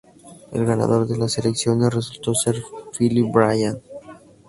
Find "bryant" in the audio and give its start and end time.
3.31-3.83